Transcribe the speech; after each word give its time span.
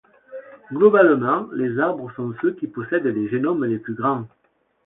Globalement, 0.71 1.47
les 1.53 1.77
arbres 1.77 2.11
sont 2.15 2.33
ceux 2.41 2.53
qui 2.53 2.65
possèdent 2.65 3.05
les 3.05 3.29
génomes 3.29 3.65
les 3.65 3.77
plus 3.77 3.93
grands. 3.93 4.27